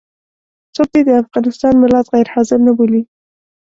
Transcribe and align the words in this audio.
څوک 0.75 0.87
دې 0.93 1.01
د 1.05 1.09
افغانستان 1.23 1.73
ملت 1.83 2.05
غير 2.13 2.27
حاضر 2.33 2.57
نه 2.67 2.71
بولي. 2.77 3.01